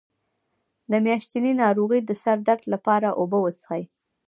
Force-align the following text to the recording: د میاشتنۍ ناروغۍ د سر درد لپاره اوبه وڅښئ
د 0.91 0.93
میاشتنۍ 1.05 1.53
ناروغۍ 1.63 1.99
د 2.05 2.11
سر 2.23 2.37
درد 2.47 2.63
لپاره 2.73 3.07
اوبه 3.19 3.37
وڅښئ 3.41 3.83